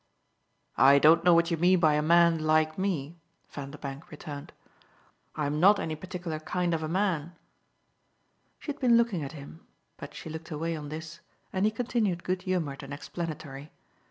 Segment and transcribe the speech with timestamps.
[0.79, 3.19] "I don't know what you mean by a man 'like me,'"
[3.51, 4.51] Vanderbank returned.
[5.35, 7.35] "I'm not any particular kind of a man."
[8.57, 9.63] She had been looking at him,
[9.97, 11.19] but she looked away on this,
[11.53, 13.71] and he continued good humoured and explanatory.